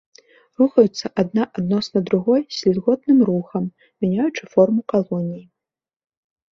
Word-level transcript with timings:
Рухаюцца 0.59 1.11
адна 1.23 1.43
адносна 1.59 2.03
другой 2.09 2.41
слізготным 2.61 3.23
рухам, 3.31 3.63
мяняючы 4.05 4.43
форму 4.57 4.81
калоніі. 4.97 5.45